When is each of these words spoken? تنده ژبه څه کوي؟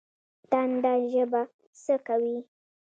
تنده 0.49 0.93
ژبه 1.11 1.41
څه 1.83 1.95
کوي؟ 2.07 2.37